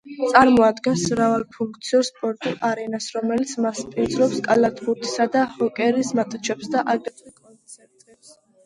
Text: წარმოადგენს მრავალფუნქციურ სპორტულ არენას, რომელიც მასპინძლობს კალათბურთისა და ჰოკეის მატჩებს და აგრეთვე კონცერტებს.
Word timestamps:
წარმოადგენს 0.35 1.03
მრავალფუნქციურ 1.11 2.07
სპორტულ 2.07 2.57
არენას, 2.71 3.11
რომელიც 3.19 3.53
მასპინძლობს 3.67 4.43
კალათბურთისა 4.49 5.29
და 5.37 5.45
ჰოკეის 5.61 6.15
მატჩებს 6.23 6.75
და 6.77 6.87
აგრეთვე 6.97 7.37
კონცერტებს. 7.41 8.39